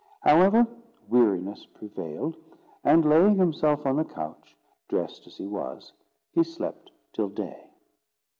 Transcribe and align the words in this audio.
However, 0.21 0.65
weariness 1.09 1.67
prevailed; 1.67 2.35
and 2.83 3.07
laying 3.07 3.35
himself 3.35 3.85
on 3.85 3.97
the 3.97 4.03
couch, 4.03 4.57
dressed 4.89 5.27
as 5.27 5.37
he 5.37 5.45
was, 5.45 5.93
he 6.31 6.41
slept 6.43 6.89
till 7.13 7.29
day. 7.29 7.69